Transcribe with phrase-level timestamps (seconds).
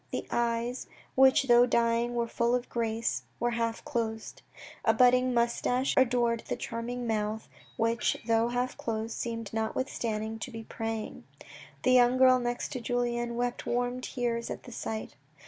[0.11, 4.41] The eyes, which though dying were full of grace, were half closed.
[4.83, 10.63] A budding moustache adored that charming mouth which, though half closed, seemed notwithstanding to be
[10.63, 11.25] praying.
[11.83, 15.13] The young girl next to Julien wept warm tears at the sight.